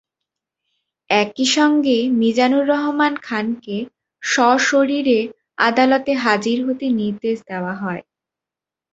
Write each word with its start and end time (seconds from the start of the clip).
একই 1.09 1.45
সঙ্গে 1.55 1.97
মিজানুর 2.19 2.65
রহমান 2.67 3.13
খানকে 3.23 3.77
সশরীরে 4.23 5.19
আদালতে 5.67 6.11
হাজির 6.23 6.57
হতে 6.67 6.85
নির্দেশ 6.99 7.37
দেওয়া 7.49 7.73
হয়। 7.81 8.03